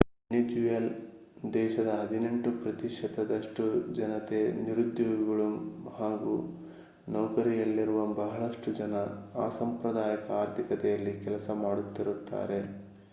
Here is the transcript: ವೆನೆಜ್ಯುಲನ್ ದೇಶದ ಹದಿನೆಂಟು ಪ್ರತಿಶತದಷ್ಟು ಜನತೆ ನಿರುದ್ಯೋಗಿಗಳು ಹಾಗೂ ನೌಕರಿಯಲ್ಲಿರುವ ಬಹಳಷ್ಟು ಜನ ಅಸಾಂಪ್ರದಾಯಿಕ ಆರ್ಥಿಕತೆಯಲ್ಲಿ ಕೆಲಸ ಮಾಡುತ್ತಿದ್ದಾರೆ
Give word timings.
ವೆನೆಜ್ಯುಲನ್ 0.23 0.87
ದೇಶದ 1.53 1.89
ಹದಿನೆಂಟು 1.97 2.49
ಪ್ರತಿಶತದಷ್ಟು 2.57 3.65
ಜನತೆ 3.97 4.39
ನಿರುದ್ಯೋಗಿಗಳು 4.59 5.47
ಹಾಗೂ 5.97 6.33
ನೌಕರಿಯಲ್ಲಿರುವ 7.07 8.01
ಬಹಳಷ್ಟು 8.17 8.71
ಜನ 8.79 8.95
ಅಸಾಂಪ್ರದಾಯಿಕ 9.41 10.27
ಆರ್ಥಿಕತೆಯಲ್ಲಿ 10.41 11.15
ಕೆಲಸ 11.23 11.49
ಮಾಡುತ್ತಿದ್ದಾರೆ 11.61 12.61